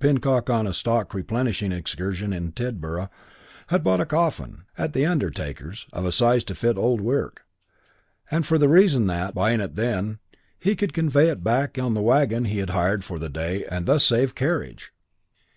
[0.00, 3.08] Pinnock on a stock replenishing excursion in Tidborough,
[3.68, 7.44] had bought a coffin, at the undertaker's, of a size to fit Old Wirk,
[8.28, 10.18] and for the reason that, buying it then,
[10.58, 13.86] he could convey it back on the wagon he had hired for the day and
[13.86, 14.92] thus save carriage.